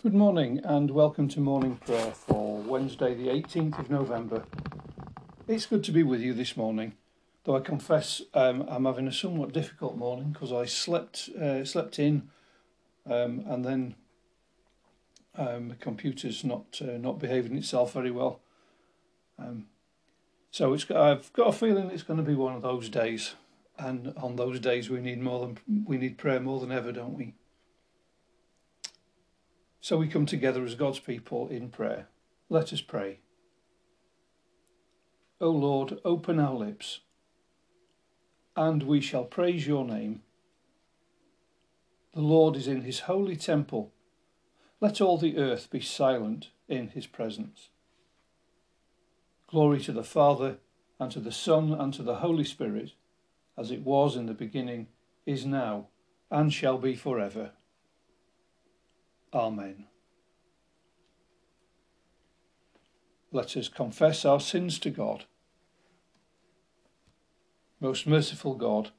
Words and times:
Good 0.00 0.14
morning 0.14 0.60
and 0.62 0.92
welcome 0.92 1.26
to 1.30 1.40
morning 1.40 1.74
prayer 1.84 2.12
for 2.12 2.58
Wednesday, 2.58 3.14
the 3.14 3.26
18th 3.30 3.80
of 3.80 3.90
November. 3.90 4.44
It's 5.48 5.66
good 5.66 5.82
to 5.82 5.90
be 5.90 6.04
with 6.04 6.20
you 6.20 6.34
this 6.34 6.56
morning, 6.56 6.92
though 7.42 7.56
I 7.56 7.60
confess 7.60 8.22
um, 8.32 8.64
I'm 8.68 8.84
having 8.84 9.08
a 9.08 9.12
somewhat 9.12 9.52
difficult 9.52 9.96
morning 9.96 10.30
because 10.30 10.52
I 10.52 10.66
slept 10.66 11.30
uh, 11.30 11.64
slept 11.64 11.98
in 11.98 12.30
um, 13.10 13.42
and 13.48 13.64
then 13.64 13.96
um, 15.34 15.70
the 15.70 15.74
computer's 15.74 16.44
not 16.44 16.80
uh, 16.80 16.96
not 16.96 17.18
behaving 17.18 17.56
itself 17.56 17.94
very 17.94 18.12
well. 18.12 18.38
Um, 19.36 19.66
so 20.52 20.74
it's 20.74 20.88
I've 20.92 21.32
got 21.32 21.48
a 21.48 21.52
feeling 21.52 21.90
it's 21.90 22.04
going 22.04 22.18
to 22.18 22.22
be 22.22 22.36
one 22.36 22.54
of 22.54 22.62
those 22.62 22.88
days, 22.88 23.34
and 23.76 24.14
on 24.16 24.36
those 24.36 24.60
days 24.60 24.88
we 24.88 25.00
need 25.00 25.20
more 25.20 25.40
than 25.40 25.58
we 25.84 25.98
need 25.98 26.18
prayer 26.18 26.38
more 26.38 26.60
than 26.60 26.70
ever, 26.70 26.92
don't 26.92 27.14
we? 27.14 27.34
So 29.80 29.96
we 29.96 30.08
come 30.08 30.26
together 30.26 30.64
as 30.64 30.74
God's 30.74 30.98
people 30.98 31.48
in 31.48 31.70
prayer. 31.70 32.08
Let 32.48 32.72
us 32.72 32.80
pray. 32.80 33.20
O 35.40 35.50
Lord, 35.50 36.00
open 36.04 36.40
our 36.40 36.54
lips, 36.54 37.00
and 38.56 38.82
we 38.82 39.00
shall 39.00 39.24
praise 39.24 39.66
your 39.66 39.84
name. 39.84 40.22
The 42.12 42.20
Lord 42.20 42.56
is 42.56 42.66
in 42.66 42.82
his 42.82 43.00
holy 43.00 43.36
temple. 43.36 43.92
Let 44.80 45.00
all 45.00 45.16
the 45.16 45.38
earth 45.38 45.70
be 45.70 45.80
silent 45.80 46.48
in 46.68 46.88
his 46.88 47.06
presence. 47.06 47.68
Glory 49.46 49.80
to 49.80 49.92
the 49.92 50.02
Father, 50.02 50.56
and 50.98 51.12
to 51.12 51.20
the 51.20 51.32
Son, 51.32 51.72
and 51.72 51.94
to 51.94 52.02
the 52.02 52.16
Holy 52.16 52.44
Spirit, 52.44 52.92
as 53.56 53.70
it 53.70 53.82
was 53.82 54.16
in 54.16 54.26
the 54.26 54.34
beginning, 54.34 54.88
is 55.24 55.46
now, 55.46 55.86
and 56.30 56.52
shall 56.52 56.78
be 56.78 56.96
forever. 56.96 57.52
Amen. 59.38 59.84
Let 63.30 63.56
us 63.56 63.68
confess 63.68 64.24
our 64.24 64.40
sins 64.40 64.80
to 64.80 64.90
God. 64.90 65.26
Most 67.78 68.04
merciful 68.04 68.54
God, 68.54 68.90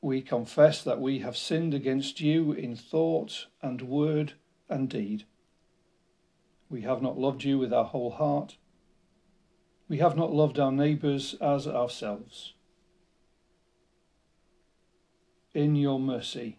we 0.00 0.22
confess 0.22 0.84
that 0.84 1.00
we 1.00 1.18
have 1.18 1.36
sinned 1.36 1.74
against 1.74 2.20
you 2.20 2.52
in 2.52 2.76
thought 2.76 3.46
and 3.60 3.82
word 3.82 4.34
and 4.68 4.88
deed. 4.88 5.24
We 6.70 6.82
have 6.82 7.02
not 7.02 7.18
loved 7.18 7.42
you 7.42 7.58
with 7.58 7.72
our 7.72 7.86
whole 7.86 8.12
heart. 8.12 8.58
We 9.88 9.98
have 9.98 10.16
not 10.16 10.32
loved 10.32 10.60
our 10.60 10.70
neighbours 10.70 11.34
as 11.40 11.66
ourselves. 11.66 12.54
In 15.52 15.74
your 15.74 15.98
mercy, 15.98 16.58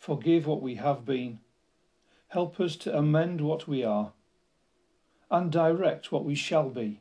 forgive 0.00 0.48
what 0.48 0.60
we 0.60 0.74
have 0.74 1.04
been, 1.04 1.38
help 2.34 2.58
us 2.58 2.74
to 2.74 2.98
amend 2.98 3.40
what 3.40 3.68
we 3.68 3.84
are, 3.84 4.12
and 5.30 5.52
direct 5.52 6.10
what 6.10 6.24
we 6.24 6.34
shall 6.34 6.68
be, 6.68 7.00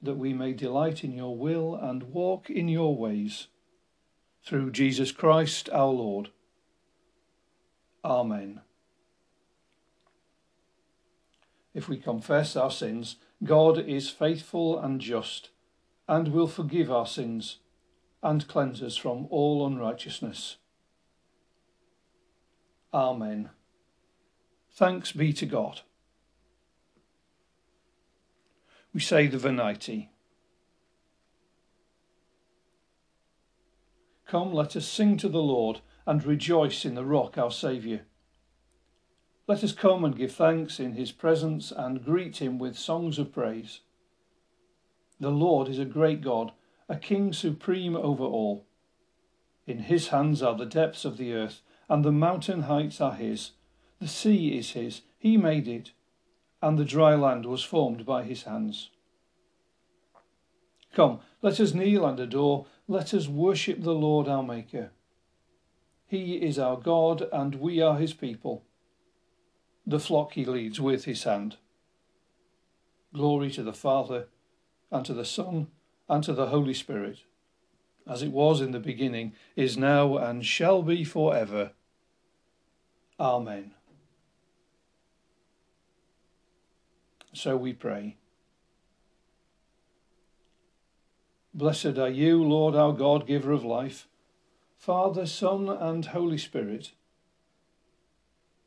that 0.00 0.14
we 0.14 0.32
may 0.32 0.52
delight 0.52 1.02
in 1.02 1.12
your 1.12 1.36
will 1.36 1.74
and 1.74 2.04
walk 2.04 2.48
in 2.48 2.68
your 2.68 2.96
ways. 2.96 3.48
Through 4.44 4.70
Jesus 4.70 5.10
Christ 5.10 5.68
our 5.72 5.88
Lord. 5.88 6.30
Amen. 8.04 8.60
If 11.74 11.88
we 11.88 11.96
confess 11.96 12.54
our 12.54 12.70
sins, 12.70 13.16
God 13.42 13.76
is 13.76 14.08
faithful 14.08 14.78
and 14.78 15.00
just, 15.00 15.50
and 16.06 16.28
will 16.28 16.46
forgive 16.46 16.92
our 16.92 17.06
sins 17.08 17.58
and 18.22 18.46
cleanse 18.46 18.84
us 18.84 18.96
from 18.96 19.26
all 19.30 19.66
unrighteousness. 19.66 20.58
Amen. 22.94 23.50
Thanks 24.76 25.10
be 25.10 25.32
to 25.32 25.46
God. 25.46 25.80
We 28.92 29.00
say 29.00 29.26
the 29.26 29.38
Venite. 29.38 30.08
Come, 34.26 34.52
let 34.52 34.76
us 34.76 34.86
sing 34.86 35.16
to 35.16 35.30
the 35.30 35.40
Lord 35.40 35.80
and 36.04 36.22
rejoice 36.22 36.84
in 36.84 36.94
the 36.94 37.06
rock 37.06 37.38
our 37.38 37.50
Saviour. 37.50 38.00
Let 39.46 39.64
us 39.64 39.72
come 39.72 40.04
and 40.04 40.14
give 40.14 40.32
thanks 40.32 40.78
in 40.78 40.92
his 40.92 41.10
presence 41.10 41.72
and 41.74 42.04
greet 42.04 42.42
him 42.42 42.58
with 42.58 42.76
songs 42.76 43.18
of 43.18 43.32
praise. 43.32 43.80
The 45.18 45.30
Lord 45.30 45.68
is 45.68 45.78
a 45.78 45.86
great 45.86 46.20
God, 46.20 46.52
a 46.86 46.96
King 46.96 47.32
supreme 47.32 47.96
over 47.96 48.24
all. 48.24 48.66
In 49.66 49.78
his 49.78 50.08
hands 50.08 50.42
are 50.42 50.54
the 50.54 50.66
depths 50.66 51.06
of 51.06 51.16
the 51.16 51.32
earth, 51.32 51.62
and 51.88 52.04
the 52.04 52.12
mountain 52.12 52.62
heights 52.62 53.00
are 53.00 53.14
his. 53.14 53.52
The 54.00 54.08
sea 54.08 54.56
is 54.58 54.72
his, 54.72 55.02
he 55.18 55.36
made 55.36 55.66
it, 55.66 55.92
and 56.60 56.78
the 56.78 56.84
dry 56.84 57.14
land 57.14 57.46
was 57.46 57.62
formed 57.62 58.04
by 58.04 58.24
his 58.24 58.42
hands. 58.42 58.90
Come, 60.94 61.20
let 61.42 61.60
us 61.60 61.74
kneel 61.74 62.06
and 62.06 62.18
adore, 62.20 62.66
let 62.88 63.12
us 63.14 63.28
worship 63.28 63.82
the 63.82 63.94
Lord 63.94 64.28
our 64.28 64.42
Maker. 64.42 64.90
He 66.06 66.36
is 66.36 66.58
our 66.58 66.76
God, 66.76 67.26
and 67.32 67.56
we 67.56 67.80
are 67.80 67.98
his 67.98 68.12
people. 68.12 68.64
The 69.86 70.00
flock 70.00 70.32
he 70.32 70.44
leads 70.44 70.80
with 70.80 71.04
his 71.04 71.24
hand. 71.24 71.56
Glory 73.12 73.50
to 73.52 73.62
the 73.62 73.72
Father, 73.72 74.28
and 74.90 75.04
to 75.06 75.14
the 75.14 75.24
Son, 75.24 75.68
and 76.08 76.22
to 76.24 76.32
the 76.32 76.46
Holy 76.46 76.74
Spirit, 76.74 77.20
as 78.08 78.22
it 78.22 78.30
was 78.30 78.60
in 78.60 78.70
the 78.70 78.78
beginning, 78.78 79.32
is 79.56 79.76
now, 79.76 80.16
and 80.16 80.44
shall 80.44 80.82
be 80.82 81.02
for 81.02 81.34
ever. 81.34 81.72
Amen. 83.18 83.72
So 87.36 87.54
we 87.54 87.74
pray. 87.74 88.16
Blessed 91.52 91.98
are 91.98 92.08
you, 92.08 92.42
Lord 92.42 92.74
our 92.74 92.94
God, 92.94 93.26
giver 93.26 93.52
of 93.52 93.62
life, 93.62 94.08
Father, 94.78 95.26
Son, 95.26 95.68
and 95.68 96.06
Holy 96.06 96.38
Spirit. 96.38 96.92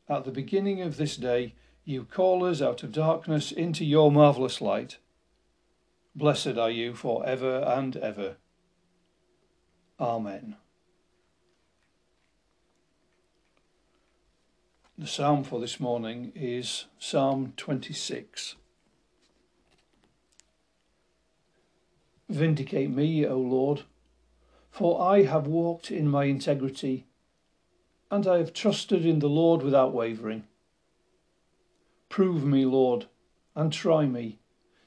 At 0.08 0.24
the 0.24 0.31
beginning 0.31 0.81
of 0.81 0.97
this 0.97 1.18
day, 1.18 1.56
you 1.84 2.03
call 2.03 2.46
us 2.46 2.62
out 2.62 2.84
of 2.84 2.91
darkness 2.91 3.52
into 3.52 3.84
your 3.84 4.12
marvellous 4.12 4.62
light. 4.62 5.00
Blessed 6.16 6.58
are 6.59 6.69
you 6.69 6.94
for 6.94 7.25
ever 7.25 7.63
and 7.66 7.97
ever. 7.97 8.38
Amen. 10.00 10.58
The 15.00 15.08
psalm 15.08 15.46
for 15.46 15.62
this 15.62 15.80
morning 15.80 16.34
is 16.36 16.84
Psalm 17.00 17.54
26. 17.56 18.56
Vindicate 22.28 22.90
me, 22.90 23.26
O 23.26 23.38
Lord, 23.38 23.84
for 24.70 25.02
I 25.02 25.24
have 25.24 25.48
walked 25.48 25.90
in 25.90 26.09
my 26.09 26.26
integrity, 26.26 27.08
and 28.12 28.28
I 28.28 28.40
have 28.40 28.52
trusted 28.52 29.06
in 29.06 29.20
the 29.20 29.30
Lord 29.30 29.64
without 29.64 29.94
wavering. 29.94 30.44
Prove 32.09 32.44
me, 32.44 32.66
Lord, 32.66 33.06
and 33.56 33.72
try 33.72 34.06
me. 34.06 34.40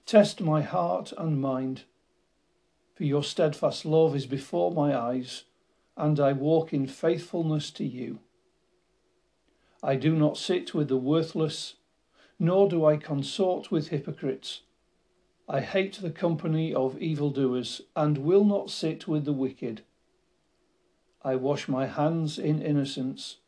Test 0.05 0.43
my 0.43 0.61
heart 0.61 1.15
and 1.17 1.41
mind. 1.41 1.84
For 2.95 3.05
your 3.05 3.25
steadfast 3.25 3.87
love 3.87 4.15
is 4.15 4.27
before 4.27 4.72
my 4.72 4.95
eyes, 4.95 5.45
and 5.97 6.21
I 6.21 6.34
walk 6.34 6.75
in 6.75 6.87
faithfulness 6.87 7.71
to 7.71 7.84
you. 7.87 8.19
I 9.82 9.97
do 9.97 10.15
not 10.15 10.37
sit 10.37 10.75
with 10.75 10.88
the 10.88 10.97
worthless, 10.97 11.75
nor 12.38 12.69
do 12.69 12.84
I 12.84 12.97
consort 12.97 13.72
with 13.72 13.88
hypocrites. 13.88 14.62
I 15.48 15.60
hate 15.60 15.94
the 16.00 16.10
company 16.10 16.72
of 16.72 17.00
evildoers, 17.03 17.82
and 17.97 18.19
will 18.19 18.44
not 18.44 18.71
sit 18.71 19.09
with 19.09 19.25
the 19.25 19.32
wicked. 19.32 19.82
I 21.22 21.34
wash 21.34 21.66
my 21.66 21.87
hands 21.87 22.38
in 22.38 22.62
innocence, 22.62 23.38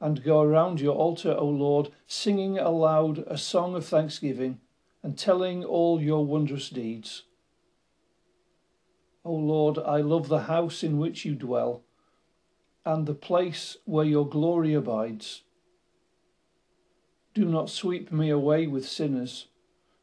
and 0.00 0.24
go 0.24 0.40
around 0.40 0.80
your 0.80 0.94
altar, 0.94 1.34
O 1.36 1.46
Lord, 1.46 1.90
singing 2.06 2.58
aloud 2.58 3.24
a 3.26 3.36
song 3.36 3.74
of 3.74 3.84
thanksgiving, 3.84 4.60
and 5.02 5.18
telling 5.18 5.64
all 5.64 6.00
your 6.00 6.24
wondrous 6.24 6.70
deeds. 6.70 7.24
O 9.22 9.34
Lord, 9.34 9.78
I 9.78 9.98
love 9.98 10.28
the 10.28 10.44
house 10.44 10.82
in 10.82 10.98
which 10.98 11.26
you 11.26 11.34
dwell, 11.34 11.82
and 12.86 13.06
the 13.06 13.14
place 13.14 13.76
where 13.84 14.06
your 14.06 14.26
glory 14.26 14.72
abides. 14.72 15.42
Do 17.34 17.44
not 17.44 17.68
sweep 17.68 18.12
me 18.12 18.30
away 18.30 18.68
with 18.68 18.88
sinners, 18.88 19.48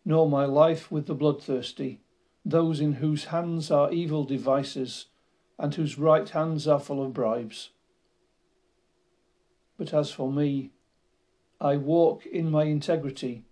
nor 0.04 0.30
my 0.30 0.44
life 0.46 0.92
with 0.92 1.08
the 1.08 1.16
bloodthirsty, 1.16 2.02
those 2.44 2.82
in 2.82 2.94
whose 2.94 3.26
hands 3.26 3.72
are 3.72 3.92
evil 3.92 4.26
devices, 4.26 5.06
and 5.58 5.74
whose 5.74 5.98
right 5.98 6.28
hands 6.28 6.68
are 6.68 6.80
full 6.80 7.02
of 7.02 7.14
bribes. 7.14 7.70
But 9.78 9.94
as 9.94 10.12
for 10.12 10.32
me, 10.32 10.72
I 11.62 11.78
walk 11.78 12.26
in 12.26 12.52
my 12.52 12.64
integrity. 12.64 13.46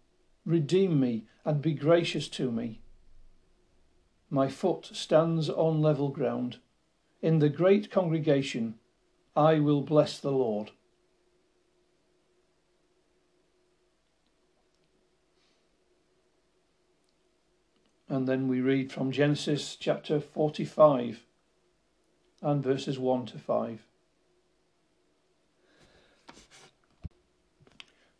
Redeem 0.46 1.00
me 1.00 1.26
and 1.46 1.62
be 1.62 1.74
gracious 1.74 2.28
to 2.30 2.52
me. 2.52 2.82
My 4.30 4.48
foot 4.48 4.90
stands 4.94 5.50
on 5.50 5.82
level 5.82 6.10
ground. 6.10 6.58
In 7.22 7.40
the 7.40 7.50
great 7.50 7.92
congregation, 7.92 8.76
I 9.36 9.60
will 9.60 9.82
bless 9.82 10.20
the 10.20 10.32
Lord. 10.32 10.72
And 18.10 18.28
then 18.28 18.48
we 18.48 18.60
read 18.60 18.92
from 18.92 19.12
Genesis 19.12 19.76
chapter 19.76 20.20
45 20.20 21.24
and 22.42 22.64
verses 22.64 22.98
1 22.98 23.28
to 23.28 23.38
5. 23.38 23.86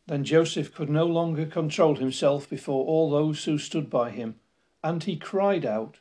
Then 0.06 0.24
Joseph 0.24 0.74
could 0.74 0.90
no 0.90 1.06
longer 1.06 1.46
control 1.46 1.96
himself 1.96 2.48
before 2.50 2.86
all 2.86 3.10
those 3.10 3.44
who 3.46 3.58
stood 3.58 3.90
by 3.90 4.12
him, 4.12 4.36
and 4.84 5.04
he 5.04 5.16
cried 5.16 5.66
out, 5.66 5.98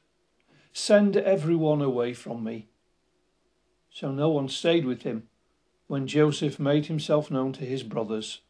Send 0.72 1.16
everyone 1.16 1.82
away 1.82 2.12
from 2.12 2.44
me. 2.44 2.68
So 3.90 4.12
no 4.12 4.28
one 4.28 4.48
stayed 4.48 4.84
with 4.84 5.02
him 5.02 5.28
when 5.88 6.06
Joseph 6.06 6.58
made 6.58 6.86
himself 6.86 7.30
known 7.30 7.52
to 7.54 7.64
his 7.64 7.82
brothers. 7.82 8.40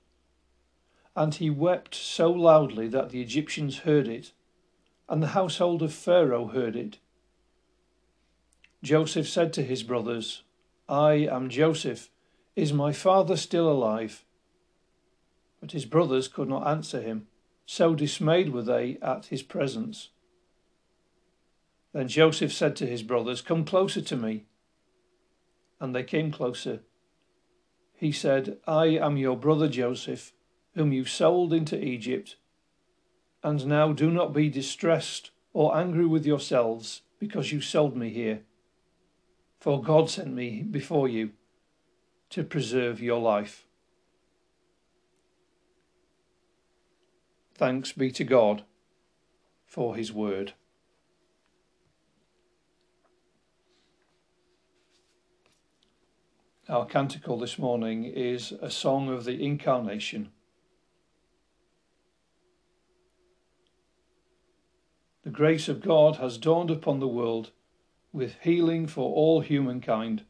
And 1.16 1.34
he 1.34 1.48
wept 1.48 1.94
so 1.94 2.30
loudly 2.30 2.88
that 2.88 3.10
the 3.10 3.22
Egyptians 3.22 3.78
heard 3.78 4.08
it, 4.08 4.32
and 5.08 5.22
the 5.22 5.28
household 5.28 5.82
of 5.82 5.92
Pharaoh 5.92 6.48
heard 6.48 6.76
it. 6.76 6.98
Joseph 8.82 9.28
said 9.28 9.52
to 9.54 9.62
his 9.62 9.82
brothers, 9.82 10.42
I 10.88 11.14
am 11.14 11.48
Joseph. 11.48 12.10
Is 12.54 12.72
my 12.72 12.92
father 12.92 13.36
still 13.36 13.70
alive? 13.70 14.24
But 15.60 15.72
his 15.72 15.84
brothers 15.84 16.28
could 16.28 16.48
not 16.48 16.66
answer 16.66 17.00
him, 17.00 17.26
so 17.66 17.94
dismayed 17.94 18.52
were 18.52 18.62
they 18.62 18.98
at 19.02 19.26
his 19.26 19.42
presence. 19.42 20.10
Then 21.92 22.08
Joseph 22.08 22.52
said 22.52 22.76
to 22.76 22.86
his 22.86 23.02
brothers, 23.02 23.40
Come 23.40 23.64
closer 23.64 24.00
to 24.00 24.16
me. 24.16 24.44
And 25.80 25.94
they 25.94 26.04
came 26.04 26.30
closer. 26.30 26.80
He 27.94 28.12
said, 28.12 28.58
I 28.66 28.86
am 28.86 29.16
your 29.16 29.36
brother 29.36 29.68
Joseph, 29.68 30.32
whom 30.74 30.92
you 30.92 31.04
sold 31.04 31.52
into 31.52 31.82
Egypt. 31.82 32.36
And 33.42 33.66
now 33.66 33.92
do 33.92 34.10
not 34.10 34.32
be 34.32 34.48
distressed 34.48 35.30
or 35.52 35.76
angry 35.76 36.06
with 36.06 36.26
yourselves 36.26 37.02
because 37.18 37.52
you 37.52 37.60
sold 37.60 37.96
me 37.96 38.10
here. 38.10 38.42
For 39.60 39.82
God 39.82 40.10
sent 40.10 40.32
me 40.32 40.62
before 40.62 41.08
you 41.08 41.30
to 42.30 42.44
preserve 42.44 43.00
your 43.00 43.20
life. 43.20 43.64
Thanks 47.54 47.92
be 47.92 48.10
to 48.12 48.24
God 48.24 48.62
for 49.66 49.96
his 49.96 50.12
word. 50.12 50.52
Our 56.68 56.84
canticle 56.84 57.38
this 57.38 57.58
morning 57.58 58.04
is 58.04 58.52
a 58.60 58.70
song 58.70 59.08
of 59.08 59.24
the 59.24 59.42
Incarnation. 59.42 60.30
Grace 65.38 65.68
of 65.68 65.80
God 65.80 66.16
has 66.16 66.36
dawned 66.36 66.68
upon 66.68 66.98
the 66.98 67.06
world 67.06 67.52
with 68.12 68.34
healing 68.40 68.88
for 68.88 69.14
all 69.14 69.40
humankind. 69.40 70.24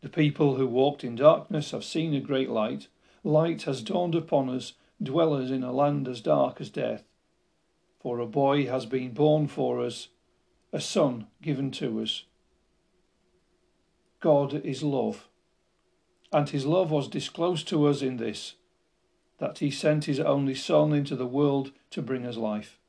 The 0.00 0.08
people 0.08 0.54
who 0.54 0.66
walked 0.66 1.04
in 1.04 1.16
darkness 1.16 1.72
have 1.72 1.84
seen 1.84 2.14
a 2.14 2.20
great 2.20 2.48
light. 2.48 2.88
Light 3.22 3.64
has 3.64 3.82
dawned 3.82 4.14
upon 4.14 4.48
us 4.48 4.72
dwellers 5.02 5.50
in 5.50 5.62
a 5.62 5.70
land 5.70 6.08
as 6.08 6.22
dark 6.22 6.62
as 6.62 6.70
death. 6.70 7.04
For 8.00 8.20
a 8.20 8.26
boy 8.26 8.64
has 8.68 8.86
been 8.86 9.12
born 9.12 9.48
for 9.48 9.82
us, 9.82 10.08
a 10.72 10.80
son 10.80 11.26
given 11.42 11.70
to 11.72 12.00
us. 12.00 12.24
God 14.20 14.64
is 14.64 14.82
love, 14.82 15.28
and 16.32 16.48
his 16.48 16.64
love 16.64 16.90
was 16.90 17.06
disclosed 17.06 17.68
to 17.68 17.86
us 17.86 18.00
in 18.00 18.16
this, 18.16 18.54
that 19.36 19.58
he 19.58 19.70
sent 19.70 20.06
his 20.06 20.20
only 20.20 20.54
Son 20.54 20.94
into 20.94 21.14
the 21.14 21.26
world 21.26 21.72
to 21.90 22.00
bring 22.00 22.24
us 22.24 22.38
life. 22.38 22.79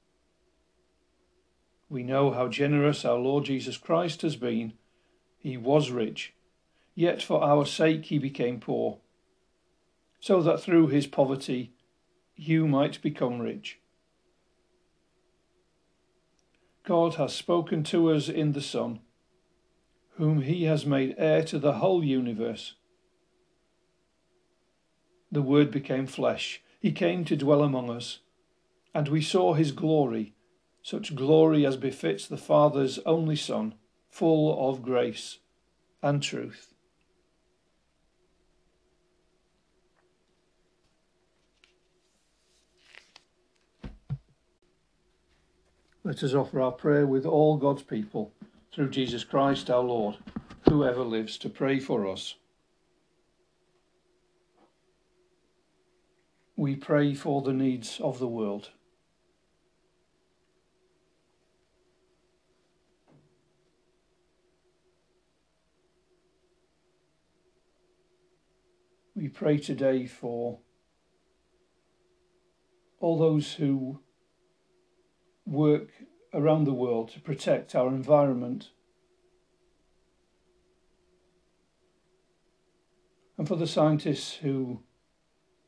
We 1.92 2.04
know 2.04 2.32
how 2.32 2.48
generous 2.48 3.04
our 3.04 3.18
Lord 3.18 3.44
Jesus 3.44 3.76
Christ 3.76 4.22
has 4.22 4.38
been. 4.38 4.72
He 5.38 5.58
was 5.58 5.92
rich, 5.92 6.34
yet 6.96 7.22
for 7.22 7.44
our 7.44 7.66
sake 7.66 8.06
he 8.06 8.18
became 8.18 8.62
poor, 8.62 9.00
so 10.22 10.42
that 10.42 10.62
through 10.62 10.88
his 10.88 11.06
poverty 11.06 11.74
you 12.34 12.66
might 12.66 13.02
become 13.02 13.42
rich. 13.42 13.80
God 16.86 17.16
has 17.16 17.34
spoken 17.34 17.84
to 17.84 18.10
us 18.12 18.30
in 18.30 18.54
the 18.54 18.62
Son, 18.62 19.02
whom 20.12 20.44
he 20.44 20.64
has 20.64 20.86
made 20.86 21.16
heir 21.18 21.44
to 21.44 21.60
the 21.60 21.74
whole 21.74 22.06
universe. 22.06 22.76
The 25.30 25.42
Word 25.42 25.72
became 25.72 26.08
flesh, 26.08 26.62
he 26.80 26.94
came 26.94 27.26
to 27.26 27.36
dwell 27.36 27.62
among 27.62 27.90
us, 27.90 28.20
and 28.96 29.10
we 29.10 29.22
saw 29.22 29.56
his 29.56 29.74
glory, 29.74 30.36
such 30.82 31.16
glory 31.16 31.66
as 31.66 31.78
befits 31.78 32.28
the 32.28 32.38
Father's 32.38 33.00
only 33.06 33.36
Son, 33.36 33.76
full 34.10 34.70
of 34.70 34.82
grace 34.82 35.40
and 36.02 36.22
truth. 36.22 36.74
Let 46.04 46.24
us 46.24 46.34
offer 46.34 46.60
our 46.60 46.72
prayer 46.72 47.06
with 47.06 47.28
all 47.28 47.58
God's 47.58 47.84
people 47.84 48.34
through 48.74 48.90
Jesus 48.90 49.24
Christ 49.24 49.70
our 49.70 49.84
Lord, 49.84 50.18
who 50.68 50.84
ever 50.84 51.04
lives 51.04 51.38
to 51.40 51.50
pray 51.50 51.80
for 51.80 52.08
us. 52.08 52.36
We 56.56 56.76
pray 56.76 57.14
for 57.14 57.42
the 57.42 57.54
needs 57.54 58.00
of 58.00 58.18
the 58.18 58.28
world. 58.28 58.72
We 69.22 69.28
pray 69.28 69.60
today 69.60 70.08
for 70.08 70.58
all 73.00 73.20
those 73.20 73.54
who 73.54 74.00
work 75.46 75.90
around 76.34 76.64
the 76.64 76.74
world 76.74 77.10
to 77.10 77.20
protect 77.20 77.76
our 77.76 77.90
environment. 77.90 78.72
And 83.38 83.48
for 83.48 83.58
the 83.58 83.68
scientists 83.68 84.38
who, 84.38 84.82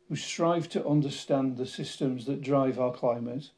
who 0.10 0.16
strive 0.16 0.68
to 0.70 0.88
understand 0.88 1.58
the 1.58 1.68
systems 1.68 2.25
that 2.25 2.42
drive 2.42 2.80
our 2.80 2.92
climate. 2.92 3.51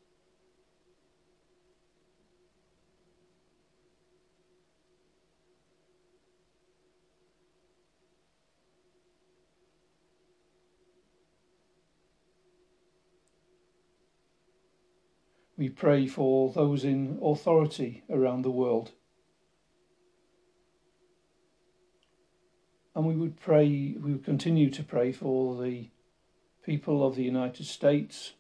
We 15.58 15.70
pray 15.70 16.08
for 16.08 16.52
those 16.52 16.84
in 16.84 17.18
authority 17.24 18.04
around 18.10 18.42
the 18.42 18.52
world. 18.52 18.92
And 22.94 23.06
we 23.06 23.16
would 23.16 23.40
pray, 23.40 23.96
we 24.00 24.14
would 24.14 24.26
continue 24.26 24.70
to 24.70 24.84
pray 24.84 25.12
for 25.12 25.62
the 25.62 25.90
people 26.64 27.06
of 27.06 27.16
the 27.16 27.24
United 27.24 27.66
States, 27.66 28.34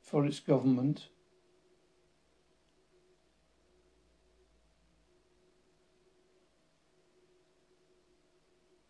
for 0.00 0.24
its 0.24 0.40
government. 0.40 1.08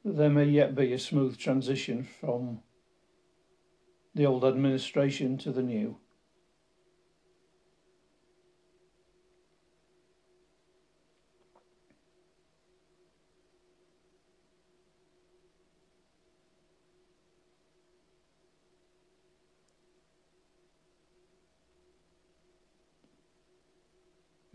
There 0.04 0.30
may 0.30 0.44
yet 0.44 0.74
be 0.74 0.92
a 0.92 0.98
smooth 0.98 1.36
transition 1.36 2.04
from 2.04 2.60
the 4.14 4.24
old 4.24 4.44
administration 4.44 5.36
to 5.38 5.52
the 5.52 5.62
new. 5.62 5.98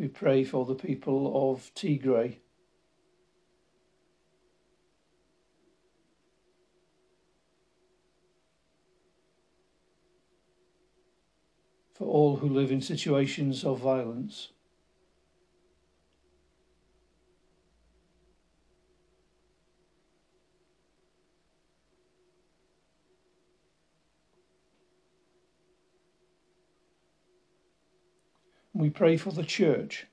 We 0.04 0.10
pray 0.10 0.44
for 0.44 0.66
the 0.66 0.76
people 0.76 1.54
of 1.54 1.74
Tigray. 1.76 2.36
For 11.94 12.06
all 12.06 12.36
who 12.36 12.50
live 12.50 12.70
in 12.70 12.82
situations 12.82 13.64
of 13.64 13.80
violence. 13.80 14.50
We 28.84 28.90
pray 28.90 29.16
for 29.16 29.32
the 29.32 29.46
church. 29.46 30.08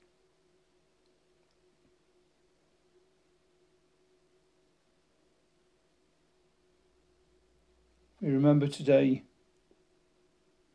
We 8.20 8.28
remember 8.28 8.68
today 8.68 9.24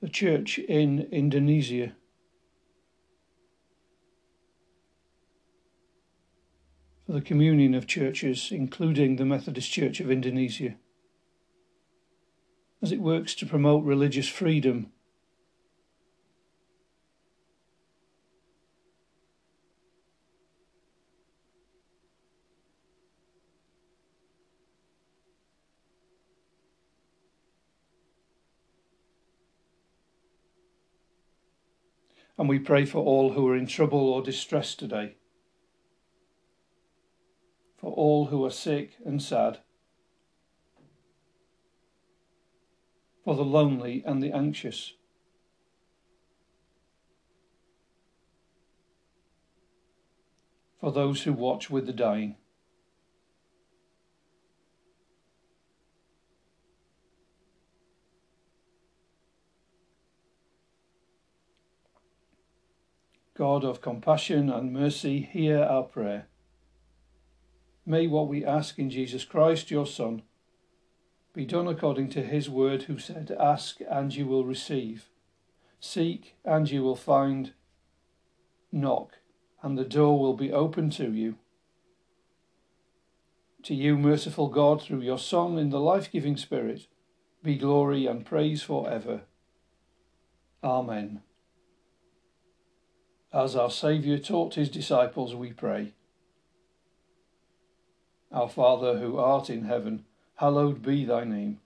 the 0.01 0.09
church 0.09 0.59
in 0.59 1.07
Indonesia. 1.09 1.95
For 7.05 7.13
the 7.13 7.21
communion 7.21 7.73
of 7.73 7.87
churches, 7.87 8.49
including 8.51 9.15
the 9.15 9.23
Methodist 9.23 9.71
Church 9.71 10.01
of 10.01 10.11
Indonesia, 10.11 10.75
as 12.81 12.91
it 12.91 12.99
works 12.99 13.33
to 13.35 13.45
promote 13.45 13.85
religious 13.85 14.27
freedom 14.27 14.91
and 32.37 32.49
we 32.49 32.59
pray 32.59 32.85
for 32.85 32.99
all 32.99 33.33
who 33.33 33.47
are 33.47 33.55
in 33.55 33.65
trouble 33.65 34.09
or 34.09 34.21
distress 34.21 34.75
today, 34.75 35.15
for 37.77 37.91
all 37.91 38.25
who 38.25 38.43
are 38.45 38.51
sick 38.51 38.97
and 39.05 39.21
sad, 39.21 39.59
for 43.23 43.35
the 43.35 43.45
lonely 43.45 44.03
and 44.05 44.21
the 44.21 44.31
anxious. 44.31 44.93
For 50.79 50.91
those 50.91 51.23
who 51.23 51.33
watch 51.33 51.69
with 51.69 51.87
the 51.87 51.93
dying. 51.93 52.35
God 63.35 63.65
of 63.65 63.81
compassion 63.81 64.49
and 64.49 64.71
mercy, 64.71 65.21
hear 65.21 65.61
our 65.61 65.83
prayer. 65.83 66.27
May 67.85 68.07
what 68.07 68.29
we 68.29 68.45
ask 68.45 68.79
in 68.79 68.89
Jesus 68.89 69.25
Christ, 69.25 69.69
your 69.69 69.85
Son, 69.85 70.23
be 71.33 71.45
done 71.45 71.67
according 71.67 72.09
to 72.11 72.23
his 72.23 72.49
word, 72.49 72.83
who 72.83 72.97
said, 72.97 73.35
Ask 73.37 73.79
and 73.89 74.15
you 74.15 74.25
will 74.25 74.45
receive, 74.45 75.09
seek 75.81 76.35
and 76.45 76.71
you 76.71 76.81
will 76.81 76.95
find, 76.95 77.51
knock 78.71 79.17
and 79.65 79.77
the 79.77 79.83
door 79.83 80.19
will 80.19 80.35
be 80.35 80.53
open 80.53 80.91
to 80.91 81.11
you. 81.11 81.35
To 83.63 83.73
you, 83.73 83.97
merciful 83.97 84.47
God, 84.47 84.79
through 84.79 85.01
your 85.01 85.17
Son 85.17 85.57
in 85.57 85.71
the 85.71 85.79
life 85.79 86.11
giving 86.11 86.37
Spirit, 86.37 86.85
be 87.41 87.57
glory 87.57 88.05
and 88.05 88.23
praise 88.23 88.61
for 88.61 88.87
ever. 88.87 89.21
Amen. 90.63 91.21
As 93.35 93.53
our 93.53 93.69
Saviour 93.69 94.17
taught 94.17 94.55
his 94.55 94.69
disciples, 94.69 95.35
we 95.35 95.51
pray. 95.51 95.91
Our 98.31 98.47
Father 98.47 98.97
who 98.99 99.17
art 99.17 99.49
in 99.49 99.65
heaven, 99.65 100.05
hallowed 100.35 100.81
be 100.81 101.03
thy 101.03 101.25
name. 101.25 101.59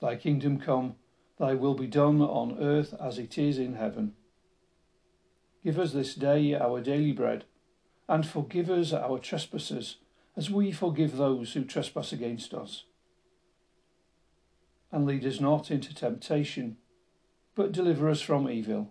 Thy 0.00 0.16
kingdom 0.16 0.58
come, 0.58 0.96
thy 1.38 1.54
will 1.54 1.74
be 1.74 1.86
done 1.86 2.20
on 2.20 2.58
earth 2.60 2.92
as 3.00 3.20
it 3.20 3.38
is 3.38 3.56
in 3.56 3.74
heaven. 3.74 4.14
Give 5.62 5.78
us 5.78 5.92
this 5.92 6.16
day 6.16 6.56
our 6.56 6.80
daily 6.80 7.12
bread, 7.12 7.44
and 8.08 8.26
forgive 8.26 8.68
us 8.68 8.92
our 8.92 9.20
trespasses, 9.20 9.98
as 10.36 10.50
we 10.50 10.72
forgive 10.72 11.16
those 11.16 11.52
who 11.52 11.64
trespass 11.64 12.12
against 12.12 12.52
us. 12.52 12.82
And 14.90 15.06
lead 15.06 15.24
us 15.24 15.38
not 15.38 15.70
into 15.70 15.94
temptation, 15.94 16.78
but 17.54 17.70
deliver 17.70 18.10
us 18.10 18.20
from 18.20 18.50
evil. 18.50 18.90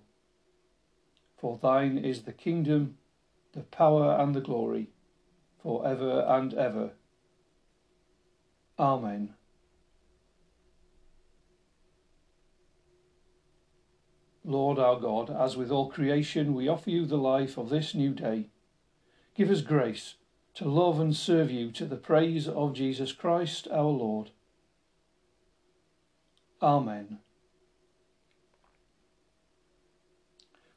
For 1.43 1.59
thine 1.61 1.97
is 1.97 2.21
the 2.21 2.31
kingdom, 2.31 2.95
the 3.51 3.63
power, 3.63 4.15
and 4.17 4.33
the 4.33 4.39
glory, 4.39 4.87
for 5.61 5.85
ever 5.85 6.21
and 6.25 6.53
ever. 6.53 6.91
Amen. 8.79 9.33
Lord 14.45 14.79
our 14.79 14.97
God, 14.97 15.29
as 15.29 15.57
with 15.57 15.69
all 15.69 15.91
creation 15.91 16.53
we 16.53 16.69
offer 16.69 16.89
you 16.89 17.05
the 17.05 17.17
life 17.17 17.57
of 17.57 17.67
this 17.67 17.93
new 17.93 18.13
day, 18.13 18.47
give 19.35 19.51
us 19.51 19.59
grace 19.59 20.15
to 20.53 20.69
love 20.69 20.97
and 20.97 21.13
serve 21.13 21.51
you 21.51 21.73
to 21.73 21.83
the 21.83 21.97
praise 21.97 22.47
of 22.47 22.73
Jesus 22.73 23.11
Christ 23.11 23.67
our 23.69 23.83
Lord. 23.83 24.29
Amen. 26.61 27.19